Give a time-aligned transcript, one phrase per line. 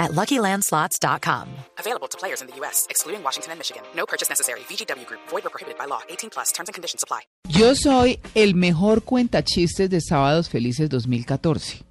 [0.00, 1.46] at LuckyLandSlots.com.
[1.78, 3.82] Available to players in the U.S., excluding Washington and Michigan.
[3.94, 4.60] No purchase necessary.
[4.68, 6.00] VGW Group, void or prohibited by law.
[6.08, 7.20] 18 plus terms and conditions apply.
[7.48, 11.82] Yo soy el mejor cuentachistes de Sábados Felices 2014.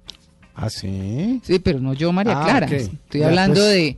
[0.54, 1.40] ¿Ah, sí?
[1.44, 2.66] Sí, pero no yo, María Ah, Clara.
[2.66, 2.72] ok.
[2.72, 3.72] Estoy Ya, hablando pues.
[3.72, 3.96] de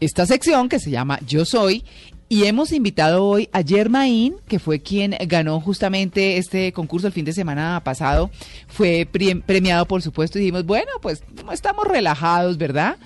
[0.00, 1.84] esta sección que se llama Yo Soy.
[2.28, 7.26] Y hemos invitado hoy a Germain, que fue quien ganó justamente este concurso el fin
[7.26, 8.30] de semana pasado.
[8.68, 9.06] Fue
[9.46, 12.96] premiado, por supuesto, y dijimos, bueno, pues estamos relajados, ¿verdad?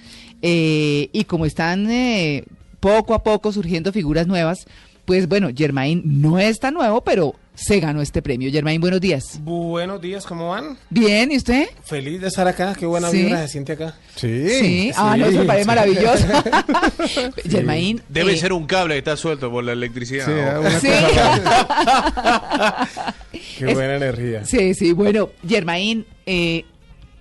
[0.49, 2.45] Eh, y como están eh,
[2.79, 4.65] poco a poco surgiendo figuras nuevas,
[5.05, 8.49] pues bueno, Germain no es tan nuevo, pero se ganó este premio.
[8.53, 9.41] Germain, buenos días.
[9.43, 10.79] Buenos días, ¿cómo van?
[10.89, 11.67] Bien, ¿y usted?
[11.85, 13.25] Feliz de estar acá, qué buena Sí.
[13.25, 13.97] vibra se siente acá.
[14.15, 14.49] Sí.
[14.61, 16.25] Sí, ah, no, eso me parece maravilloso.
[17.51, 18.01] Germain.
[18.09, 20.27] Debe eh, ser un cable que está suelto por la electricidad.
[20.27, 20.61] Sí, ¿no?
[20.61, 20.87] una Sí.
[20.89, 22.89] cosa
[23.59, 24.45] Qué Es- buena energía.
[24.45, 26.65] Sí, sí, bueno, Germain, eh,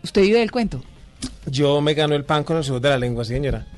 [0.03, 0.83] ¿usted vive del cuento?
[1.47, 3.65] Yo me gano el pan con el sudor de la lengua, señora.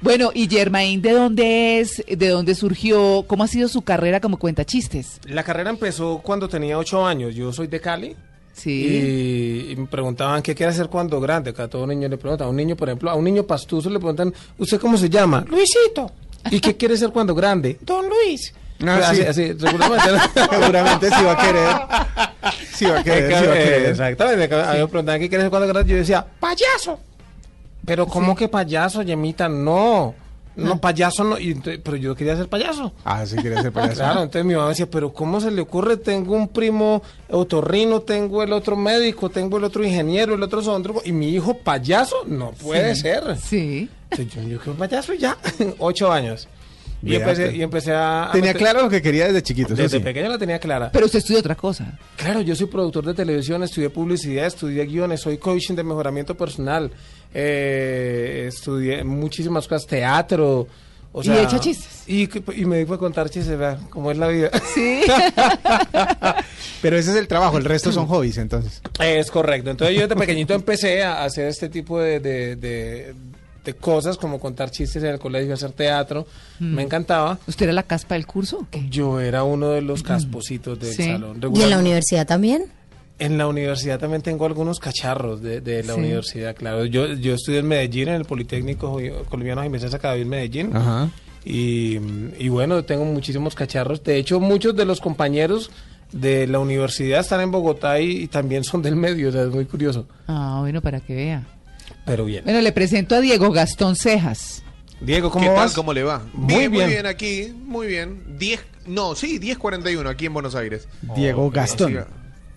[0.00, 2.02] Bueno, y Germain, ¿de dónde es?
[2.06, 3.24] ¿De dónde surgió?
[3.26, 5.20] ¿Cómo ha sido su carrera como cuentachistes?
[5.26, 7.34] La carrera empezó cuando tenía ocho años.
[7.34, 8.16] Yo soy de Cali.
[8.52, 8.70] Sí.
[9.68, 11.52] Y, y me preguntaban qué quiere hacer cuando grande.
[11.52, 12.46] Que a todo niño le preguntan.
[12.46, 15.44] A un niño, por ejemplo, a un niño pastuso le preguntan, ¿usted cómo se llama?
[15.48, 16.10] Luisito.
[16.50, 17.78] ¿Y qué quiere ser cuando grande?
[17.82, 18.54] Don Luis.
[18.84, 19.22] Ah, así, sí.
[19.26, 20.10] así, seguramente.
[20.50, 21.76] Seguramente sí va a querer.
[22.74, 23.86] Sí va a querer, sí va a Eh, querer.
[23.90, 24.54] Exactamente.
[24.54, 25.82] A mí me preguntaban qué quiere ser cuando.
[25.82, 26.98] Yo decía, payaso.
[27.84, 29.48] Pero ¿cómo que payaso, Yemita?
[29.48, 30.14] No.
[30.56, 31.38] No, payaso no.
[31.38, 32.90] Y pero yo quería ser payaso.
[33.04, 33.96] Ah, sí quiere ser payaso.
[33.96, 35.98] Claro, entonces mi mamá decía, pero ¿cómo se le ocurre?
[35.98, 41.02] Tengo un primo otorrino, tengo el otro médico, tengo el otro ingeniero, el otro zoólogo,
[41.04, 43.36] y mi hijo payaso, no puede ser.
[43.38, 43.90] Sí.
[44.10, 45.36] Entonces yo, yo quiero payaso ya,
[45.78, 46.48] ocho años.
[47.02, 47.62] Y empecé, y
[47.92, 48.30] a...
[48.32, 49.74] Tenía meter- claro lo que quería desde chiquito.
[49.74, 50.02] Desde sí.
[50.04, 50.90] pequeño la tenía clara.
[50.92, 51.98] Pero usted estudia otra cosa.
[52.16, 56.90] Claro, yo soy productor de televisión, estudié publicidad, estudié guiones, soy coaching de mejoramiento personal,
[57.34, 60.66] eh, estudié muchísimas cosas, teatro.
[61.12, 62.02] O Y sea, he hecho chistes.
[62.06, 62.28] Y,
[62.60, 64.50] y me dedico a contar chistes, vea, cómo es la vida.
[64.74, 65.00] Sí.
[66.82, 68.82] Pero ese es el trabajo, el resto son hobbies, entonces.
[69.00, 69.70] Es correcto.
[69.70, 73.14] Entonces yo desde pequeñito empecé a hacer este tipo de, de- de-
[73.66, 76.26] de cosas, como contar chistes en el colegio, hacer teatro.
[76.60, 76.74] Mm.
[76.74, 77.38] Me encantaba.
[77.46, 78.86] ¿Usted era la caspa del curso o qué?
[78.88, 81.04] Yo era uno de los caspositos del Sí.
[81.04, 81.32] salón.
[81.32, 81.68] ¿Y en regular.
[81.68, 82.64] la universidad también?
[83.18, 85.98] En la universidad también tengo algunos cacharros de, de la Sí.
[86.00, 86.84] universidad, claro.
[86.86, 90.76] Yo, yo estudié en Medellín, en el Politécnico Colombiano Jiménez Academia en Medellín.
[90.76, 91.10] Ajá.
[91.44, 91.98] Y,
[92.38, 94.02] y bueno, tengo muchísimos cacharros.
[94.02, 95.70] De hecho, muchos de los compañeros
[96.12, 99.50] de la universidad están en Bogotá y, y también son del medio, o sea, es
[99.50, 100.06] muy curioso.
[100.28, 101.46] Ah, bueno, para que vea.
[102.06, 102.44] Pero bien.
[102.44, 104.62] Bueno, le presento a Diego Gastón Cejas.
[105.00, 105.56] Diego, ¿cómo ¿Qué tal?
[105.56, 105.74] vas?
[105.74, 106.22] ¿Cómo le va?
[106.32, 107.04] Muy bien, muy bien.
[107.06, 108.38] aquí, muy bien.
[108.38, 110.88] 10, no, sí, 10.41 aquí en Buenos Aires.
[111.14, 111.88] Diego Gastón.
[111.88, 112.06] Siga.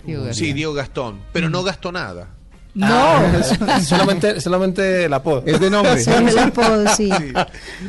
[0.06, 0.56] Diego Sí, Gastón.
[0.56, 2.30] Diego Gastón, pero no gastó nada.
[2.76, 2.86] No.
[2.88, 5.44] Ah, solamente, solamente el apodo.
[5.46, 6.02] Es de nombre.
[6.02, 7.10] Solo el apodo, sí.
[7.10, 7.34] Me,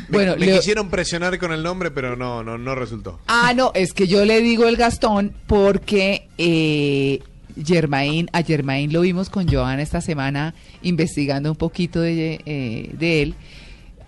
[0.09, 3.19] Bueno, me Leo- quisieron presionar con el nombre, pero no, no, no resultó.
[3.27, 7.21] Ah, no, es que yo le digo el Gastón porque eh,
[7.63, 13.35] Germain, a Germain lo vimos con Joan esta semana investigando un poquito eh, de él,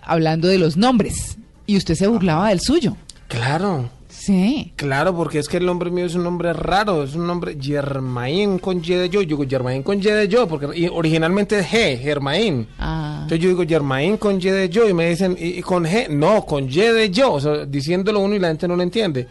[0.02, 1.38] hablando de los nombres.
[1.66, 2.96] Y usted se burlaba del suyo.
[3.28, 3.90] Claro,
[4.24, 4.72] Sí.
[4.76, 8.58] claro, porque es que el nombre mío es un nombre raro, es un nombre Germain
[8.58, 9.20] con Y de yo.
[9.20, 12.66] Yo digo Germain con Y de yo, porque originalmente es G, Germain.
[12.78, 16.08] Ah, Entonces yo digo Germain con Y de yo y me dicen, ¿y, con G?
[16.08, 19.28] No, con Y de yo, o sea, diciéndolo uno y la gente no lo entiende.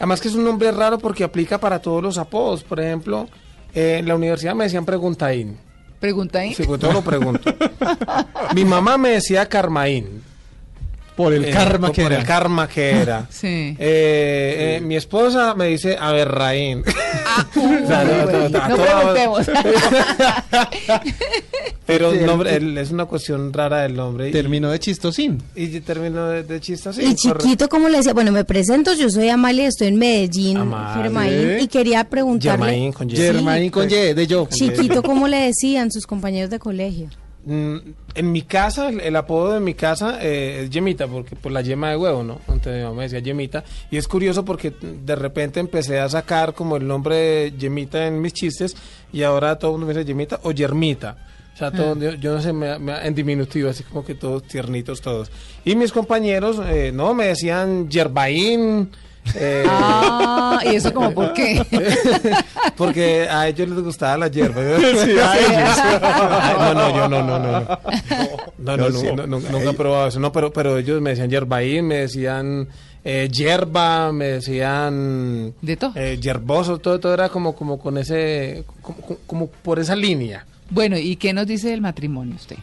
[0.00, 2.64] Además que es un nombre raro porque aplica para todos los apodos.
[2.64, 3.28] Por ejemplo,
[3.74, 5.56] eh, en la universidad me decían Preguntaín.
[6.00, 6.52] pregunta ahí.
[6.52, 7.54] Sí, pues todo lo pregunto.
[8.56, 10.22] Mi mamá me decía Carmaín.
[11.16, 12.20] Por el Eh, karma que por era.
[12.20, 13.26] el karma que era.
[13.30, 13.46] Sí.
[13.78, 16.84] Eh, eh, mi esposa me dice Aberraín.
[17.56, 19.46] Uy, O sea, no, bueno, no, no todo- preguntemos.
[21.86, 24.30] Pero el nombre, el- es una cuestión rara del nombre.
[24.32, 25.40] Terminó de chistosín.
[25.54, 27.02] y termino de, así.
[27.02, 28.12] y chiquito, ¿cómo le decía?
[28.12, 31.02] Bueno, me presento, yo soy Amalia, estoy en Medellín, Amalia.
[31.02, 33.16] Germain, y quería preguntarle, Germain con Y.
[33.16, 34.48] Germain con Y, de yo.
[34.50, 37.08] chiquito, ¿cómo le decían sus compañeros de colegio?
[37.48, 37.76] Mm,
[38.16, 41.60] En mi casa, el, el apodo de mi casa eh, es Yemita, porque por la
[41.62, 42.40] yema de huevo, ¿no?
[42.48, 43.62] Entonces mi mamá me decía Yemita.
[43.90, 48.20] Y es curioso porque de repente empecé a sacar como el nombre de Yemita en
[48.20, 48.76] mis chistes
[49.12, 51.16] y ahora todo el mundo me dice Yemita o Yermita.
[51.54, 54.42] O sea, todo, yo, yo no sé, me, me- en diminutivo, así como que todos
[54.42, 55.30] tiernitos todos.
[55.64, 58.90] Y mis compañeros, eh, no, me decían Yerbaín,
[59.34, 61.60] Eh, Ah, ¿y eso como por qué?
[62.76, 64.60] porque a ellos les gustaba la hierba.
[64.62, 65.44] Ay,
[66.58, 67.60] no, no, yo no, no, no.
[68.58, 69.06] No, no, no, sí.
[69.14, 70.20] no, no, nunca he probado eso.
[70.20, 72.68] No, pero, pero ellos me decían hierbaín, me decían
[73.04, 75.92] eh, hierba, me decían De todo.
[75.94, 80.44] eh, yerboso, todo, todo era como, como con ese, como, como- como por esa línea.
[80.70, 82.56] Bueno, ¿y qué nos dice del matrimonio usted?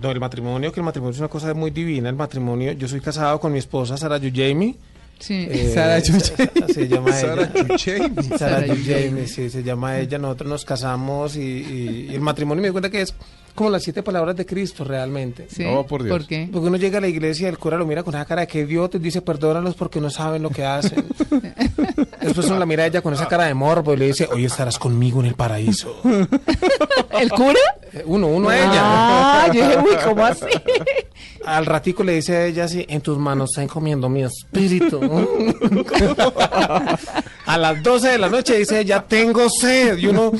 [0.00, 2.08] No, el matrimonio, que el matrimonio es una cosa muy divina.
[2.08, 4.76] El matrimonio, yo soy casado con mi esposa, Sara Jamie.
[5.20, 5.48] Sí.
[5.72, 7.78] Sara Se llama Sara ella.
[7.78, 10.18] Sara Sara Jamie, sí, se llama ella.
[10.18, 13.14] Nosotros nos casamos y, y- y el matrimonio me di cuenta que es
[13.54, 15.46] como las siete palabras de Cristo realmente.
[15.50, 15.64] ¿Sí?
[15.64, 16.16] No, por Dios.
[16.16, 16.48] ¿Por qué?
[16.50, 18.46] Porque uno llega a la iglesia y el cura lo mira con esa cara de
[18.46, 21.04] que idiota y dice perdónalos porque no saben lo que hacen.
[22.22, 24.44] Después uno la mira a ella con esa cara de morbo y le dice, hoy
[24.46, 26.00] estarás conmigo en el paraíso.
[27.20, 27.58] ¿El cura?
[27.92, 28.70] Eh, Uno, uno a ella.
[28.72, 30.44] Ah, yo dije, uy, ¿cómo así?
[31.44, 35.00] Al ratico le dice a ella así, en tus manos está encomiendo mi espíritu.
[37.46, 39.96] a las 12 de la noche dice ella, tengo sed.
[39.98, 40.32] Y uno,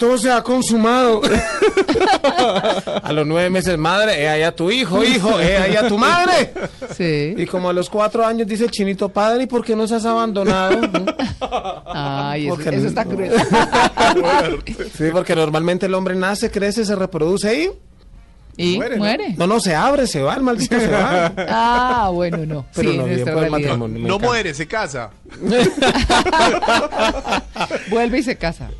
[0.00, 1.20] todo se ha consumado.
[3.02, 5.98] a los nueve meses, madre, he ahí a tu hijo, hijo, he ahí a tu
[5.98, 6.52] madre.
[6.96, 7.34] Sí.
[7.36, 10.06] Y como a los cuatro años dice el chinito, padre, ¿y por qué nos has
[10.06, 10.80] abandonado?
[11.86, 13.32] Ay, eso, eso está cruel.
[14.96, 17.89] sí, porque normalmente el hombre nace, crece, se reproduce y...
[18.62, 19.28] ¿Y Muere, muere?
[19.30, 19.46] ¿no?
[19.46, 21.32] No, no, se abre, se va, el maldito se va.
[21.48, 22.66] Ah, bueno, no.
[22.74, 24.06] Pero sí, no, bien por el matrimonio.
[24.08, 25.10] No muere, se casa.
[27.90, 28.70] Vuelve y se casa.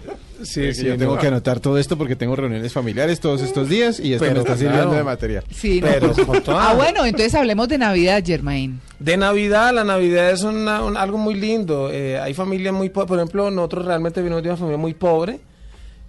[0.43, 1.21] Sí, sí, yo tengo no.
[1.21, 4.41] que anotar todo esto porque tengo reuniones familiares todos estos días y esto Pero me
[4.41, 4.71] está claro.
[4.71, 5.45] sirviendo de material.
[5.55, 6.13] Sí, no, Pero
[6.43, 8.81] toda- Ah, bueno, entonces hablemos de Navidad, Germain.
[8.99, 11.91] De Navidad, la Navidad es una- un- algo muy lindo.
[11.93, 13.09] Eh, hay familias muy pobres.
[13.09, 15.41] Por ejemplo, nosotros realmente venimos de una familia muy pobre.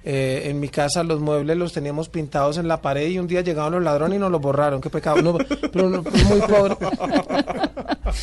[0.04, 3.42] Eh, en mi casa los muebles los teníamos pintados en la pared y un día
[3.42, 4.82] llegaron los ladrones y nos los borraron.
[4.82, 5.22] Qué pecado.
[5.22, 5.38] No,
[5.72, 6.76] pero no, pero muy pobre.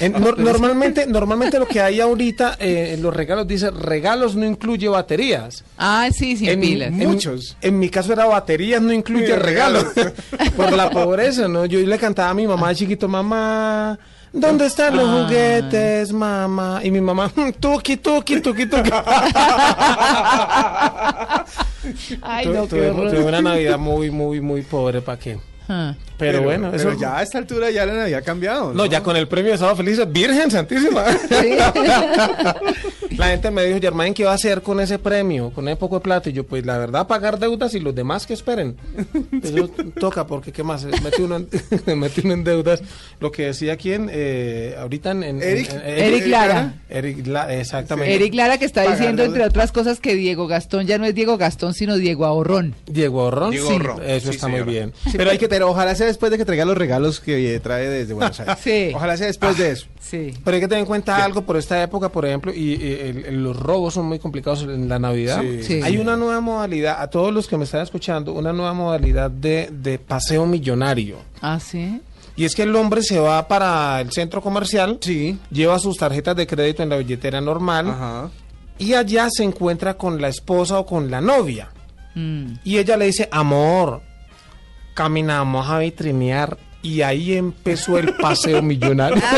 [0.00, 4.44] En- nor- normalmente, normalmente lo que hay ahorita eh, en los regalos dice regalos no
[4.44, 5.64] incluye baterías.
[5.78, 6.88] Ah, sí, sin En, pilas.
[6.88, 7.56] en- Muchos.
[7.62, 9.86] En, mi caso era baterías, no incluye regalos.
[10.56, 11.64] Por la pobreza, ¿no?
[11.64, 13.98] Yo le cantaba a mi mamá de chiquito, mamá,
[14.32, 15.24] ¿dónde están los Ah.
[15.26, 16.80] juguetes, mamá?
[16.84, 18.90] Y mi mamá, tuki, tuki, tuki, tuki.
[22.22, 23.10] Ay, Tu- no, qué tuve, horror.
[23.10, 25.38] tuve una Navidad muy, muy, muy pobre, ¿para qué?
[25.68, 25.94] Ah.
[26.18, 26.88] Pero, bueno, eso...
[26.88, 28.72] pero ya a esta altura ya la Navidad ha cambiado.
[28.74, 31.04] No, ya con el premio de Estado Felices, Virgen Santísima.
[31.12, 31.56] Sí.
[33.16, 35.50] La gente me dijo, Germain, ¿qué va a hacer con ese premio?
[35.50, 36.30] Con ese poco de plata.
[36.30, 38.76] Y yo, pues la verdad, pagar deudas y los demás que esperen.
[39.42, 39.68] Eso
[39.98, 40.84] toca, porque ¿qué más?
[40.84, 41.48] Mete uno en,
[41.98, 42.80] mete uno en deudas.
[43.18, 45.22] Lo que decía quién, eh, ahorita en...
[45.24, 45.68] en- Eric.
[45.72, 46.74] en- Eric Lara.
[46.88, 48.14] Eric Lara, exactamente.
[48.14, 49.34] Eric Lara que está Pagar diciendo, deuda.
[49.36, 52.74] entre otras cosas, que Diego Gastón ya no es Diego Gastón, sino Diego Ahorrón.
[52.86, 53.50] Diego Horrón.
[53.50, 54.02] Diego Sí, Horrón.
[54.06, 54.64] Eso Sí, está señora.
[54.64, 54.92] muy bien.
[55.16, 58.14] pero hay que, pero ojalá sea después de que traiga los regalos que trae desde
[58.14, 58.56] Buenos Aires.
[58.62, 58.92] Sí.
[58.94, 59.86] Ojalá sea después de eso.
[60.00, 60.32] Sí.
[60.44, 63.24] Pero hay que tener en cuenta algo por esta época, por ejemplo, y, y el-
[63.26, 65.40] el- los robos son muy complicados en la Navidad.
[65.42, 65.62] Sí.
[65.64, 65.80] Sí.
[65.82, 69.68] Hay una nueva modalidad, a todos los que me están escuchando, una nueva modalidad de,
[69.72, 71.16] de paseo millonario.
[71.40, 72.00] Ah, sí.
[72.36, 75.36] Y es que el hombre se va para el centro comercial, Sí.
[75.50, 78.30] lleva sus tarjetas de crédito en la billetera normal Ajá.
[78.78, 81.70] y allá se encuentra con la esposa o con la novia.
[82.14, 82.54] Mm.
[82.64, 84.02] Y ella le dice, amor,
[84.98, 86.58] caminamos a vitrinear.
[86.82, 89.22] Y ahí empezó el paseo millonario.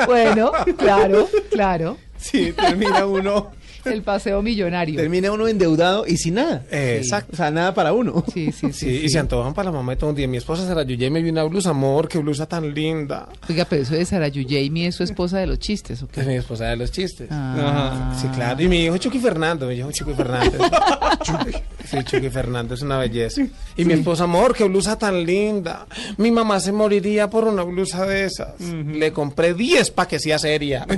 [0.06, 1.96] bueno, claro, claro.
[2.18, 3.52] Sí, termina uno,
[3.86, 4.96] El paseo millonario.
[4.96, 6.64] termina uno endeudado y sin nada.
[6.70, 7.32] Eh, exacto.
[7.32, 8.24] O sea, nada para uno.
[8.32, 8.74] Sí, sí, sí.
[8.86, 10.28] Sí, y se antojan para la mamá de todo un día.
[10.28, 13.28] Mi esposa se la y me vi una blusa, amor, qué blusa tan linda.
[13.48, 16.26] Oiga, pero eso de Sara Jamie es su esposa de los chistes, ¿o Que es
[16.26, 16.32] qué?
[16.32, 17.28] mi esposa de los chistes.
[17.30, 18.14] Ah.
[18.20, 18.62] Sí, claro.
[18.62, 20.60] Y mi hijo Chucky Fernando, mi hijo Chucky Fernández.
[21.22, 21.52] Chucky.
[21.84, 23.42] Sí, Chucky Fernando es una belleza.
[23.76, 25.86] Y mi esposa, amor, qué blusa tan linda.
[26.16, 28.60] Mi mamá se moriría por una blusa de esas.
[28.60, 30.86] Le compré 10 para que sea seria.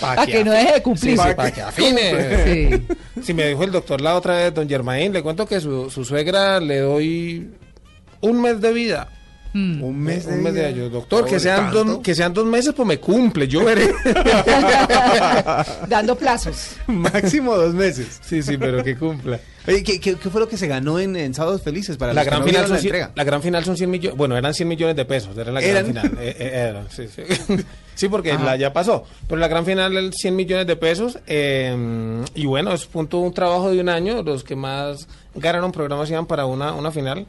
[0.00, 1.18] Para que no deje de cumplir.
[1.18, 2.44] Sí, para que afine.
[2.44, 2.86] Sí.
[3.22, 6.04] Si me dijo el doctor la otra vez, don Germain, le cuento que su, su
[6.04, 7.50] suegra le doy
[8.20, 9.08] un mes de vida.
[9.52, 9.82] Mm.
[9.82, 10.92] Un mes de un mes de años.
[10.92, 13.92] Doctor, que sean, dos, que sean dos meses, pues me cumple, yo veré.
[15.88, 16.76] Dando plazos.
[16.86, 18.20] Máximo dos meses.
[18.22, 19.40] sí, sí, pero que cumpla.
[19.66, 22.22] Oye, ¿qué, qué, qué fue lo que se ganó en, en Sábados Felices para La
[22.24, 24.96] gran, no final son, la la gran final son 100 millones, bueno, eran 100 millones
[24.96, 25.86] de pesos, era la gran ¿Eran?
[25.86, 26.06] final.
[26.20, 27.22] Eh, eh, era, sí, sí.
[28.00, 32.24] Sí, porque la ya pasó, pero la gran final el 100 millones de pesos eh,
[32.34, 36.24] y bueno, es punto un trabajo de un año, los que más ganaron programas iban
[36.24, 37.26] para una, una final.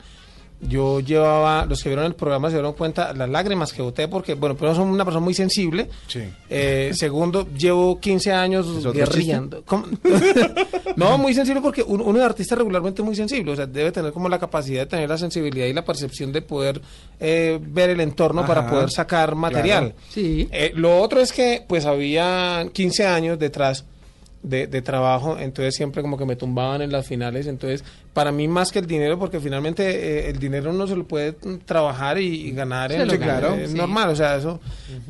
[0.62, 4.36] Yo llevaba, los que vieron el programa se dieron cuenta las lágrimas que boté porque,
[4.36, 5.90] bueno, primero soy una persona muy sensible.
[6.08, 6.22] Sí.
[6.50, 9.64] Eh, segundo, llevo 15 años ¿Es otro guerrillando.
[10.96, 14.12] No, muy sensible porque un- uno es artista regularmente muy sensible, o sea, debe tener
[14.12, 16.82] como la capacidad de tener la sensibilidad y la percepción de poder
[17.20, 19.94] eh, ver el entorno para poder sacar material.
[20.10, 20.50] Sí.
[20.52, 23.86] Eh, lo otro es que pues había 15 años detrás
[24.44, 28.48] de, de trabajo, entonces siempre como que me tumbaban en las finales, entonces para mí
[28.48, 31.34] más que el dinero, porque finalmente eh, el dinero uno se lo puede
[31.66, 33.78] trabajar y, y ganar Se en claro, es sí.
[33.78, 34.60] normal, o sea, eso,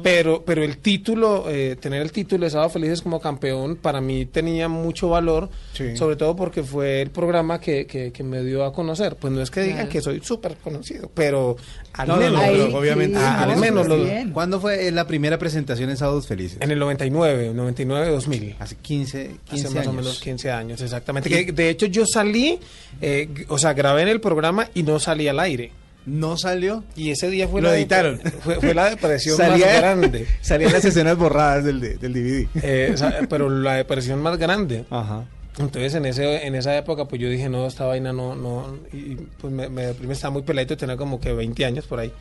[0.03, 4.25] pero, pero el título, eh, tener el título de Sábado Felices como campeón, para mí
[4.27, 5.95] tenía mucho valor, Sí.
[5.97, 9.41] sobre todo porque fue el programa que, que, que me dio a conocer, pues no
[9.41, 9.89] es que digan Claro.
[9.89, 11.55] que soy súper conocido, pero
[11.93, 12.33] al No, no, menos...
[12.41, 13.17] no, pero Ay, obviamente.
[13.17, 14.31] sí, Ah, al no, menos súper lo- bien.
[14.31, 16.57] ¿Cuándo fue eh, la primera presentación en Sábados Felices?
[16.61, 18.55] En el 99, 99-2000.
[18.59, 19.87] Hace 15, 15 Hace más años.
[19.87, 21.29] o menos 15 años, exactamente.
[21.29, 22.59] Que, de hecho, yo salí,
[23.01, 25.71] eh, o sea, grabé en el programa y no salí al aire.
[26.05, 26.83] No salió.
[26.95, 28.19] Y ese día fue Lo la editaron.
[28.43, 30.27] Fue, fue la depresión Salía- más grande.
[30.41, 32.47] Salían las escenas borradas del, de- del DVD.
[32.63, 34.85] Eh, o sea, pero la depresión más grande.
[34.89, 35.25] Ajá.
[35.59, 38.77] Entonces, en ese en esa época, pues yo dije, no, esta vaina no, no.
[38.93, 42.11] Y pues me, me deprimí, estaba muy peladito, tenía como que 20 años por ahí,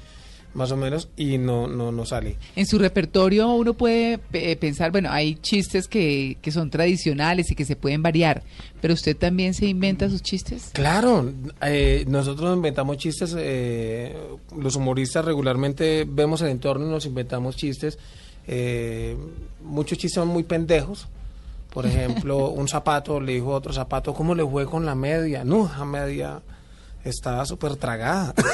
[0.55, 2.37] más o menos, y no, no, no salí.
[2.57, 7.55] En su repertorio uno puede eh, pensar, bueno, hay chistes que, que son tradicionales y
[7.55, 8.43] que se pueden variar,
[8.81, 10.71] pero usted también se inventa sus chistes.
[10.73, 14.17] Claro, eh, nosotros inventamos chistes, eh,
[14.57, 17.99] los humoristas regularmente vemos el entorno y nos inventamos chistes,
[18.47, 19.17] eh,
[19.63, 21.07] muchos chistes son muy pendejos.
[21.73, 25.45] Por ejemplo, un zapato le dijo a otro zapato, ¿cómo le fue con la media?
[25.45, 26.43] No, la media
[27.05, 28.35] estaba súper tragada.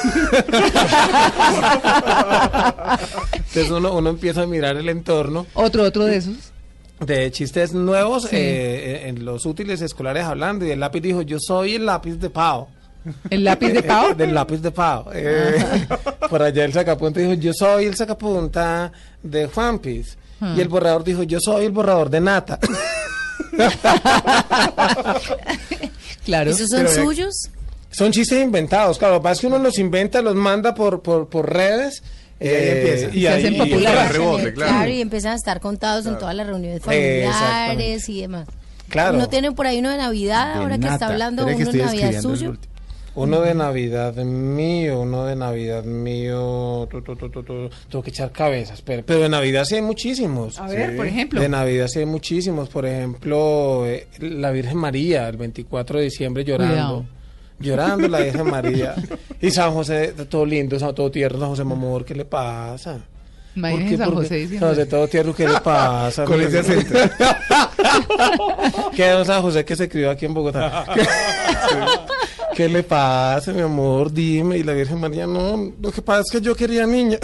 [3.33, 6.35] Entonces uno, uno empieza a mirar el entorno Otro, otro de esos.
[6.99, 8.29] de chistes nuevos Sí.
[8.35, 12.29] eh, en los útiles escolares hablando y el lápiz dijo, yo soy el lápiz de
[12.29, 12.67] Pau.
[13.29, 14.13] El lápiz de Pau.
[14.17, 15.05] Del lápiz de Pau.
[15.13, 15.87] Eh,
[16.29, 18.91] por allá el sacapunta dijo, yo soy el sacapunta
[19.23, 20.17] de Juanpis.
[20.41, 20.53] Ah.
[20.57, 22.59] Y el borrador dijo, yo soy el borrador de Nata.
[26.25, 26.51] Claro.
[26.51, 27.49] ¿Esos son Pero de- suyos?
[27.97, 29.15] Son chistes inventados, claro.
[29.15, 32.03] Lo que pasa es que uno los inventa, los manda por, por, por redes.
[32.39, 33.07] Y ahí empieza.
[33.15, 34.53] y Se ahí- hacen populares.
[34.53, 34.89] claro.
[34.91, 37.27] y empiezan a estar contados en todas las reuniones Exactamente.
[37.31, 38.47] familiares y demás.
[38.89, 39.17] Claro.
[39.17, 42.21] Uno tiene por ahí uno de Navidad, De ahora que está hablando uno de Navidad
[42.21, 42.55] suyo.
[43.15, 46.87] Uno de Navidad mío, uno de Navidad mío.
[46.91, 47.69] Tu, tu, tu, tu, tu.
[47.89, 48.83] Tengo que echar cabezas.
[48.83, 50.59] Pero, pero de Navidad sí hay muchísimos.
[50.59, 51.41] A ver, por ejemplo.
[51.41, 52.69] De Navidad sí hay muchísimos.
[52.69, 56.73] Por ejemplo, eh, la Virgen María, el 24 de diciembre llorando.
[56.75, 57.05] Cuidado.
[57.59, 58.95] Llorando la Virgen María.
[59.41, 62.99] Y San José, todo lindo, San- todo tierno, San José Mamor, ¿qué le pasa?
[63.55, 63.97] Imagínese.
[63.97, 66.25] San ¿Por José diciendo San José, todo tierno, ¿qué le pasa?
[66.25, 66.93] Con ese acento.
[68.95, 70.85] ¿Qué don San José que se crió aquí en Bogotá?
[72.55, 74.11] ¿Qué le pasa, mi amor?
[74.11, 74.57] Dime.
[74.57, 77.17] Y la Virgen María, no, lo que pasa es que yo quería niña.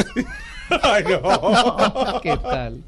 [0.82, 2.20] Ay, no.
[2.22, 2.82] ¿Qué tal?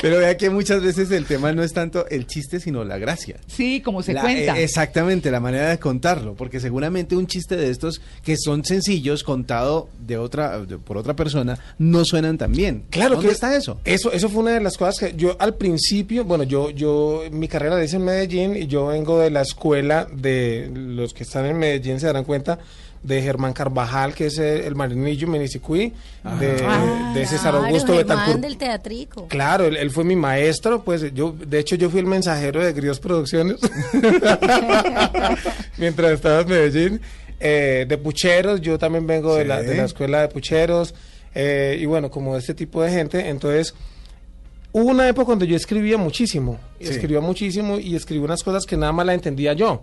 [0.00, 3.36] Pero vea que muchas veces el tema no es tanto el chiste, sino la gracia.
[3.46, 4.58] Sí, como se La- cuenta.
[4.58, 9.22] eh, exactamente, la manera de contarlo, porque seguramente un chiste de estos que son sencillos
[9.22, 12.84] contado de otra de- por otra persona no suenan tan bien.
[12.88, 13.78] Claro ¿Dónde que está eso?
[13.84, 17.46] Eso, eso fue una de las cosas que yo al principio, bueno, yo, yo, mi
[17.46, 21.44] carrera la hice en Medellín y yo vengo de la escuela de los que están
[21.44, 22.58] en Medellín se darán cuenta
[23.02, 25.92] de Germán Carvajal, que es el, el marinillo Menicicuí,
[26.38, 28.40] de, Ah, de César Claro, Augusto Germán Betancourt.
[28.40, 29.26] del teatrico.
[29.28, 32.72] Claro, él, él fue mi maestro, pues yo, de hecho yo fui el mensajero de
[32.74, 33.56] Grios Producciones
[35.78, 37.00] mientras estaba en Medellín.
[37.42, 40.94] Eh, de Pucheros, yo también vengo de, la, de la escuela de Pucheros,
[41.34, 43.72] eh, y bueno, como este tipo de gente, entonces
[44.72, 46.88] hubo una época cuando yo escribía muchísimo, Sí.
[46.88, 49.82] escribía muchísimo y escribí unas cosas que nada más la entendía yo.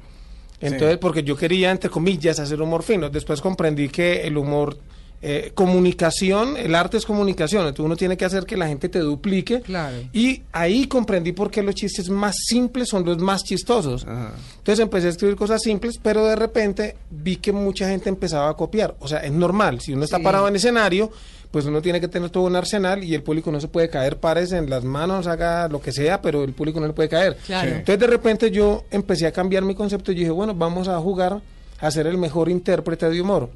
[0.60, 3.10] Entonces, porque yo quería, entre comillas, hacer humor fino.
[3.10, 4.78] Después comprendí que el humor,
[5.22, 7.62] eh, comunicación, el arte es comunicación.
[7.62, 9.62] Entonces uno tiene que hacer que la gente te duplique.
[9.62, 9.98] Claro.
[10.14, 14.06] Y ahí comprendí por qué los chistes más simples son los más chistosos.
[14.08, 14.34] Ajá.
[14.58, 18.54] Entonces empecé a escribir cosas simples, pero de repente vi que mucha gente empezaba a
[18.56, 18.96] copiar.
[19.00, 19.80] O sea, es normal.
[19.80, 21.12] Si uno está parado en escenario,
[21.58, 24.18] pues uno tiene que tener todo un arsenal y el público no se puede caer,
[24.18, 27.36] pares en las manos, haga lo que sea, pero el público no le puede caer.
[27.48, 27.68] Claro.
[27.68, 27.76] Sí.
[27.78, 31.42] Entonces de repente yo empecé a cambiar mi concepto y dije, bueno, vamos a jugar
[31.80, 33.50] a ser el mejor intérprete de humor.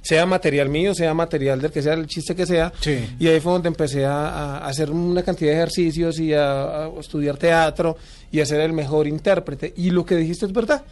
[0.00, 2.72] Sea material mío, sea material del que sea, el chiste que sea.
[2.80, 3.14] Sí.
[3.18, 6.88] Y ahí fue donde empecé a, a hacer una cantidad de ejercicios y a, a
[6.98, 7.98] estudiar teatro
[8.32, 9.74] y a ser el mejor intérprete.
[9.76, 10.82] Y lo que dijiste es verdad.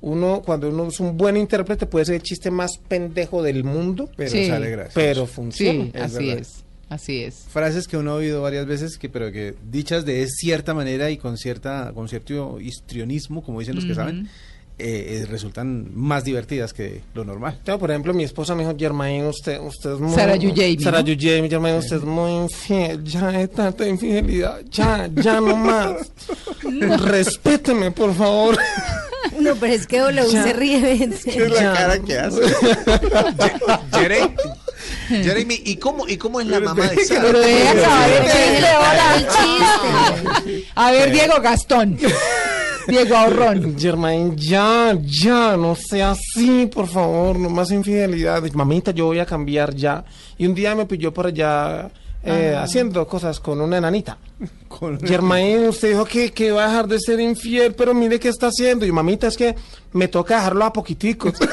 [0.00, 4.10] Uno, cuando uno es un buen intérprete, puede ser el chiste más pendejo del mundo,
[4.16, 4.46] Pero Sí.
[4.46, 4.94] sale gracioso.
[4.94, 5.84] pero funciona.
[5.84, 6.38] Sí, es así verdad.
[6.42, 6.64] es.
[6.88, 7.34] Así es.
[7.48, 11.16] Frases que uno ha oído varias veces, que pero que dichas de cierta manera y
[11.16, 14.28] con cierta con cierto histrionismo, como dicen los que saben,
[14.78, 17.58] eh, eh, resultan más divertidas que lo normal.
[17.64, 20.14] Por ejemplo, mi esposa me dijo, Germain, usted, usted es muy...
[20.14, 21.06] Sara Yujaymi, Sara ¿no?
[21.06, 26.12] Yujaymi, Germain, usted es muy infiel, ya es tanta infidelidad, ya, ya no más.
[26.62, 28.58] Respéteme, por favor.
[29.40, 31.02] No, pero es que W se ríe.
[31.02, 32.40] Es la cara que hace.
[33.92, 34.34] Jeremy,
[35.08, 37.22] Jeremy, ¿y cómo, ¿y cómo es la mamá de Sara?
[37.32, 37.38] Pero
[37.80, 38.10] acabar
[39.16, 40.70] el chiste.
[40.74, 41.98] A ver, Diego Gastón.
[42.86, 43.76] Diego Ahorrón.
[43.78, 48.42] Germain, ya, ya, no sea así, por favor, no más infidelidad.
[48.52, 50.04] Mamita, yo voy a cambiar ya.
[50.38, 51.90] Y un día me pilló por allá
[52.22, 54.18] eh, haciendo cosas con una enanita.
[54.68, 58.28] Con- Germain, usted dijo que, que va a dejar de ser infiel, pero mire qué
[58.28, 58.84] está haciendo.
[58.84, 59.54] Y mamita, es que
[59.92, 61.34] me toca dejarlo a poquiticos.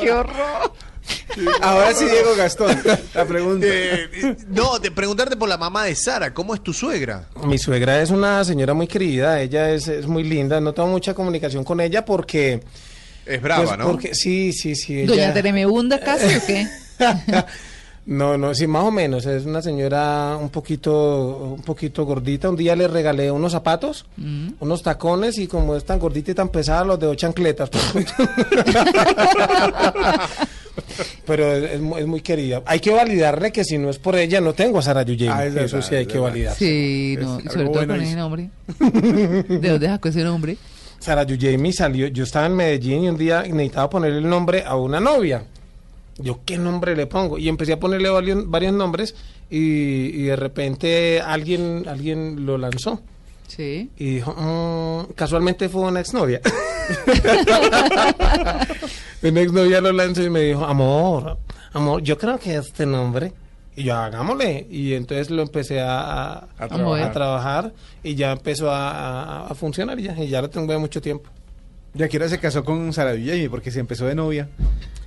[0.00, 0.72] ¡Qué horror!
[1.62, 2.76] Ahora sí, Diego Gastón,
[3.14, 3.66] la pregunta.
[3.68, 7.28] Eh, no, de preguntarte por la mamá de Sara, ¿cómo es tu suegra?
[7.44, 11.14] Mi suegra es una señora muy querida, ella es, es muy linda, no tengo mucha
[11.14, 12.60] comunicación con ella porque...
[13.26, 13.86] Es brava, pues, ¿no?
[13.86, 15.04] Porque, sí, sí, sí.
[15.04, 16.68] ¿Doña Tremebunda casi o qué?
[18.06, 19.24] No, no, sí, más o menos.
[19.24, 22.50] Es una señora un poquito, un poquito gordita.
[22.50, 24.04] Un día le regalé unos zapatos,
[24.60, 27.70] unos tacones y como es tan gordita y tan pesada, los dejó chancletas.
[31.26, 32.62] Pero es, es muy, es muy querida.
[32.66, 35.32] Hay que validarle que si no es por ella, no tengo a Sara Yuyemi.
[35.34, 36.54] Ah, es Eso verdad, sí hay es que validar.
[36.54, 38.50] Sí, no, sobre todo bueno con ese nombre.
[38.78, 40.56] ¿De dónde sacó ese nombre?
[40.98, 44.76] Sara Yuyemi salió, yo estaba en Medellín y un día necesitaba ponerle el nombre a
[44.76, 45.44] una novia.
[46.16, 47.38] Yo, ¿qué nombre le pongo?
[47.38, 49.14] Y empecé a ponerle varios, varios nombres
[49.50, 53.02] y, y de repente alguien, alguien lo lanzó.
[53.46, 53.88] Sí.
[53.96, 56.40] Y dijo, "Mm", casualmente fue una exnovia.
[59.22, 61.38] una exnovia lo lanzó y me dijo, amor,
[61.72, 63.32] amor, yo creo que este nombre.
[63.76, 64.66] Y yo, hagámosle.
[64.70, 66.00] Y entonces lo empecé a,
[66.32, 67.72] a, A a trabajar.
[68.02, 71.00] y ya empezó a, a- a funcionar y ya, y ya lo tengo de mucho
[71.00, 71.28] tiempo.
[71.94, 74.48] Yakira se casó con Sara Villemi porque se empezó de novia.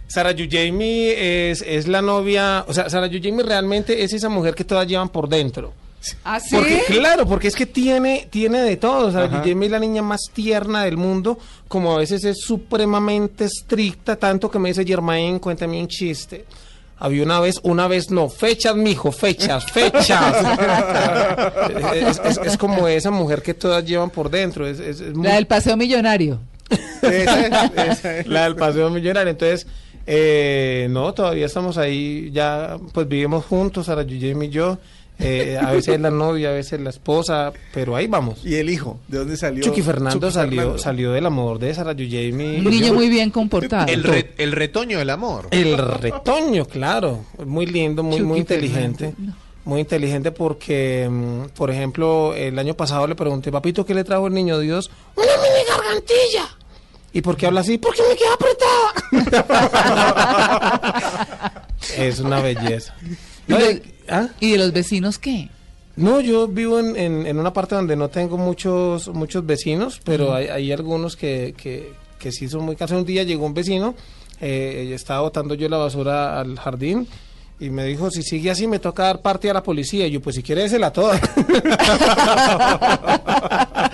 [0.07, 4.63] Sara Yujaymi es, es la novia, o sea, Sara Yujaymi realmente es esa mujer que
[4.63, 5.73] todas llevan por dentro.
[6.23, 6.55] ¿Ah, sí?
[6.55, 9.07] Porque, claro, porque es que tiene, tiene de todo.
[9.07, 9.27] O sea.
[9.27, 11.37] Guillermo es la niña más tierna del mundo,
[11.67, 16.45] como a veces es supremamente estricta, tanto que me dice Germain, cuéntame un chiste.
[16.99, 20.35] Había una vez, una vez no, fechas, mijo, fechas, fechas.
[21.93, 24.65] es, es- es como esa mujer que todas llevan por dentro.
[24.67, 26.39] Es, es- es muy- La del paseo millonario.
[27.01, 29.29] Esa esa la del paseo millonario.
[29.31, 29.67] Entonces,
[30.05, 34.77] eh, no, todavía estamos ahí, ya pues vivimos juntos, Sara Yuyem y yo.
[35.19, 38.45] Eh, a veces la novia, a veces la esposa, pero ahí vamos.
[38.45, 38.99] ¿Y el hijo?
[39.07, 39.63] ¿De dónde salió?
[39.63, 40.77] Chucky Fernando Chucky salió, Fernando.
[40.77, 42.57] salió del amor de Sara Yuyemi.
[42.57, 43.87] Un niño muy bien comportado.
[43.87, 45.47] El, re- el retoño del amor.
[45.51, 47.25] El retoño, claro.
[47.45, 49.09] Muy lindo, muy, muy Chucky inteligente.
[49.11, 49.37] Fernando.
[49.65, 54.27] Muy inteligente porque, mm, por ejemplo, el año pasado le pregunté, papito, ¿qué le trajo
[54.27, 54.89] el niño Dios?
[55.15, 56.47] Una mini gargantilla.
[57.11, 57.77] ¿Y por qué habla así?
[57.79, 58.93] Porque me queda apretada.
[61.97, 62.93] es una belleza.
[63.47, 64.29] ¿Y, No, eh, ¿ah?
[64.39, 65.49] ¿Y de los vecinos qué?
[65.95, 70.33] No, yo vivo en, en, en una parte donde no tengo muchos muchos vecinos, pero
[70.33, 73.01] hay, hay algunos que, que, que sí son muy cansados.
[73.01, 73.95] Un día llegó un vecino,
[74.39, 77.07] eh, estaba botando yo la basura al jardín
[77.59, 80.05] y me dijo, si sigue así me toca dar parte a la policía.
[80.05, 81.19] Y yo, pues si quiere, désela toda.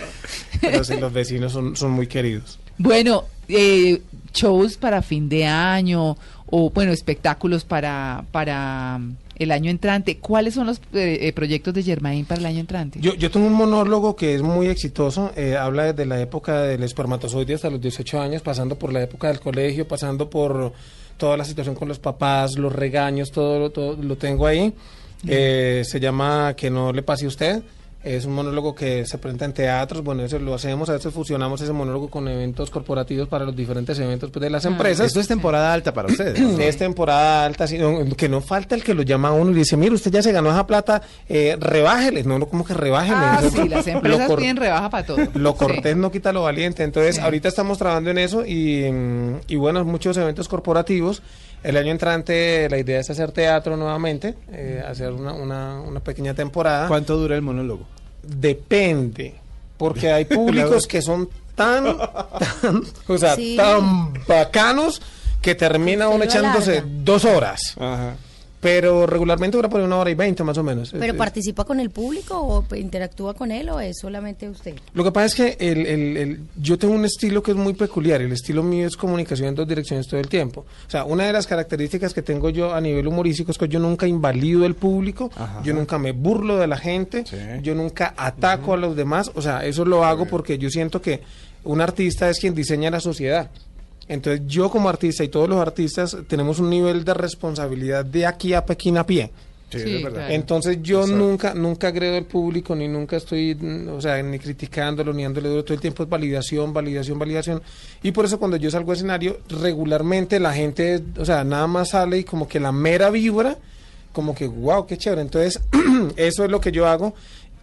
[0.61, 2.59] pero sí, los vecinos son, son muy queridos.
[2.77, 4.01] Bueno, eh,
[4.33, 8.99] shows para fin de año o, bueno, espectáculos para, para
[9.43, 10.17] el año entrante.
[10.17, 12.99] ¿Cuáles son los eh, eh, proyectos de Germain para el año entrante?
[13.01, 16.83] Yo, yo tengo un monólogo que es muy exitoso, eh, habla desde la época del
[16.83, 20.73] espermatozoide hasta los 18 años, pasando por la época del colegio, pasando por
[21.17, 24.73] toda la situación con los papás, los regaños, todo, lo- todo lo tengo ahí.
[25.27, 27.63] Eh, se llama Que no le pase a usted.
[28.03, 31.61] Es un monólogo que se presenta en teatros, bueno, eso lo hacemos, a veces fusionamos
[31.61, 35.07] ese monólogo con eventos corporativos para los diferentes eventos pues, de las empresas.
[35.07, 36.37] Esto es temporada alta para ustedes.
[36.37, 36.59] ¿no?
[36.59, 39.53] Es temporada alta, sí, no, que no falta el que lo llama a uno y
[39.53, 42.23] le dice, mire, usted ya se ganó esa plata, eh, rebájele.
[42.23, 43.15] No, no, como que rebájele.
[43.17, 45.17] Ah, sí, las empresas piden rebaja para todo.
[45.35, 45.57] Lo Sí.
[45.59, 46.83] cortés no quita lo valiente.
[46.83, 47.21] Entonces, Sí.
[47.21, 51.21] ahorita estamos trabajando en eso y, mm, y bueno, muchos eventos corporativos.
[51.63, 56.33] El año entrante la idea es hacer teatro nuevamente, eh, hacer una, una, una pequeña
[56.33, 56.87] temporada.
[56.87, 57.85] ¿Cuánto dura el monólogo?
[58.21, 59.35] Depende,
[59.77, 61.85] porque hay públicos que son tan,
[62.61, 63.55] tan, o sea, Sí.
[63.55, 65.01] tan bacanos
[65.41, 67.75] que termina uno echándose dos horas.
[67.79, 68.15] Ajá.
[68.63, 70.91] Pero regularmente dura por una hora y veinte más o menos.
[70.91, 74.73] ¿Pero Es- participa con el público o interactúa con él o es solamente usted?
[74.93, 77.73] Lo que pasa es que el, el- el- yo tengo un estilo que es muy
[77.73, 78.21] peculiar.
[78.21, 80.65] El estilo mío es comunicación en dos direcciones todo el tiempo.
[80.87, 83.79] O sea, una de las características que tengo yo a nivel humorístico es que yo
[83.79, 85.29] nunca invalido el público,
[85.63, 87.37] yo nunca me burlo de la gente, Sí.
[87.61, 89.29] yo nunca ataco a los demás.
[89.35, 91.21] O sea, eso lo hago porque yo siento que
[91.65, 93.49] un artista es quien diseña la sociedad.
[94.07, 98.53] Entonces yo como artista y todos los artistas tenemos un nivel de responsabilidad de aquí
[98.53, 99.31] a Pekín a pie.
[99.71, 100.31] Sí, Sí, es verdad.
[100.31, 101.15] Entonces yo Eso.
[101.15, 103.57] nunca nunca agredo al público ni nunca estoy,
[103.89, 107.61] o sea, ni criticándolo ni dándole duro todo el tiempo es validación, validación, validación.
[108.03, 111.89] Y por eso cuando yo salgo al escenario regularmente la gente, o sea, nada más
[111.89, 113.57] sale y como que la mera vibra,
[114.11, 115.21] como que wow, qué chévere.
[115.21, 115.59] Entonces
[116.17, 117.15] eso es lo que yo hago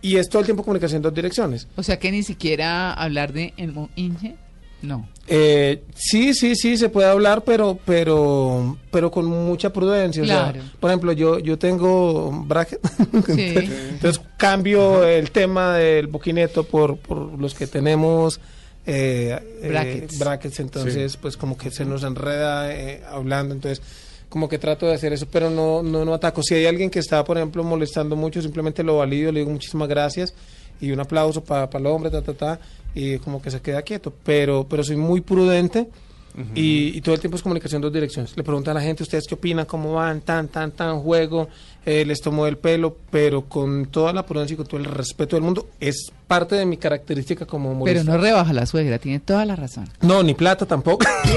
[0.03, 1.68] y es todo el tiempo comunicación en dos direcciones.
[1.76, 4.37] O sea que ni siquiera hablar de el Inge.
[4.83, 5.07] No.
[5.33, 10.25] Eh, sí, sí, sí, se puede hablar, pero, pero, pero con mucha prudencia.
[10.25, 10.69] o sea, Claro.
[10.81, 12.81] por ejemplo, yo, yo tengo bracket.
[13.27, 13.55] Sí.
[13.93, 18.40] Entonces cambio el tema del boquineto por, por los que tenemos
[18.87, 20.19] eh, eh, Brackets.
[20.19, 23.81] brackets, entonces pues como que se nos enreda eh, hablando, entonces
[24.29, 26.43] como que trato de hacer eso, pero no, no, no ataco.
[26.43, 29.88] Si hay alguien que está, por ejemplo, molestando mucho, simplemente lo valido, le digo muchísimas
[29.88, 30.35] gracias
[30.81, 32.61] y un aplauso para el hombre, ta, ta, ta,
[32.95, 35.88] y como que se queda quieto, pero, pero soy muy prudente.
[36.55, 38.35] Y, y todo el tiempo es comunicación en dos direcciones.
[38.37, 39.66] Le pregunto a la gente, ¿ustedes qué opinan?
[39.66, 40.21] ¿Cómo van?
[40.21, 41.49] Tan, tan, tan, juego.
[41.85, 45.35] eh, les tomo el pelo, pero con toda la prudencia y con todo el respeto
[45.37, 45.69] del mundo.
[45.81, 48.03] Es parte de mi característica como humorista.
[48.05, 49.88] Pero no rebaja la suegra, tiene toda la razón.
[50.01, 51.05] No, ni plata tampoco.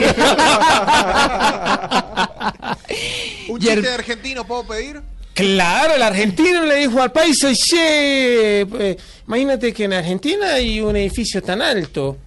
[3.49, 5.01] ¿Un chiste de argentino puedo pedir?
[5.33, 10.95] Claro, el argentino le dijo al país, che, eh, imagínate que en Argentina hay un
[10.95, 12.17] edificio tan alto,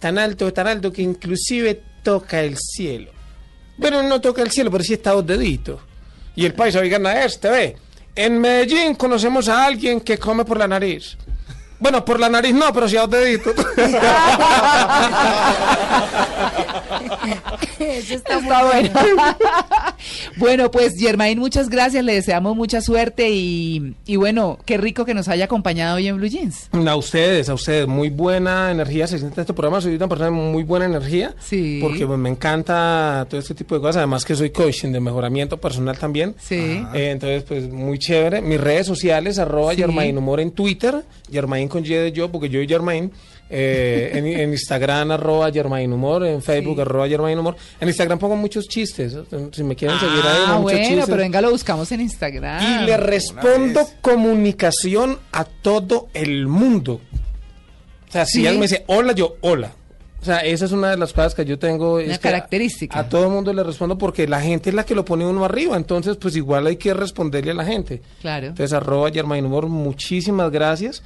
[0.00, 3.12] tan alto, tan alto que inclusive toca el cielo.
[3.76, 5.80] Bueno, no toca el cielo, pero sí está a dos deditos.
[6.34, 7.76] Y el país, oigan a este, ve.
[8.16, 11.16] En Medellín conocemos a alguien que come por la nariz.
[11.78, 13.54] Bueno, por la nariz no, pero sí a dos deditos.
[17.78, 18.90] Eso está, bueno.
[18.92, 19.36] bueno.
[20.36, 25.14] bueno, pues Germain, muchas gracias, le deseamos mucha suerte y, y bueno, qué rico que
[25.14, 26.68] nos haya acompañado hoy en Blue Jeans.
[26.72, 29.80] A ustedes, a ustedes, muy buena energía se siente en este programa.
[29.80, 31.34] Soy una persona de muy buena energía.
[31.40, 31.78] Sí.
[31.82, 33.96] Porque pues, me encanta todo este tipo de cosas.
[33.98, 36.34] Además que soy coaching de mejoramiento personal también.
[36.38, 36.82] Sí.
[36.94, 38.40] Eh, entonces, pues muy chévere.
[38.40, 39.78] Mis redes sociales, arroba Sí.
[39.80, 43.10] Germain Humor en Twitter, Germain con Y de yo, porque yo y Germain.
[43.48, 46.80] Eh, en, en Instagram, arroba Germain Humor, en Facebook, Sí.
[46.80, 47.56] arroba Germain Humor.
[47.80, 49.16] En Instagram pongo muchos chistes.
[49.52, 51.04] Si me quieren seguir ahí, Ah, muchos bueno, chistes.
[51.06, 52.82] pero venga, lo buscamos en Instagram.
[52.82, 57.00] Y le respondo comunicación a todo el mundo.
[58.08, 58.46] O sea, si Sí.
[58.46, 59.72] alguien me dice hola, yo hola.
[60.20, 62.00] O sea, esa es una de las cosas que yo tengo.
[62.00, 62.98] es Una que a- característica.
[62.98, 65.44] A, todo el mundo le respondo porque la gente es la que lo pone uno
[65.44, 65.76] arriba.
[65.76, 68.02] Entonces, pues igual hay que responderle a la gente.
[68.22, 68.48] Claro.
[68.48, 71.02] Entonces, arroba Germain Humor, muchísimas gracias.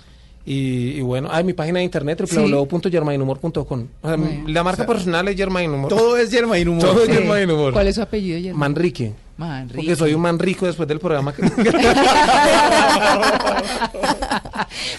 [0.46, 2.34] Y, y bueno, hay mi página de internet, Sí.
[2.36, 3.86] www.germainhumor.com.
[4.00, 4.44] O sea, Bueno.
[4.48, 5.90] La marca personal es Germain Humor.
[5.90, 6.82] Todo es Germain Humor.
[6.82, 7.10] Todo Sí.
[7.10, 7.72] es Germain Humor.
[7.74, 8.58] ¿Cuál es su apellido, Germain?
[8.58, 9.12] Manrique.
[9.36, 9.76] Manrique.
[9.76, 11.34] Porque soy un man rico después del programa.
[11.34, 11.42] que-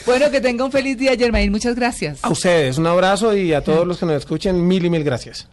[0.05, 1.51] bueno, que tenga un feliz día, Germain.
[1.51, 2.19] Muchas gracias.
[2.23, 5.47] A ustedes, un abrazo y a todos los que nos escuchen, mil y mil gracias.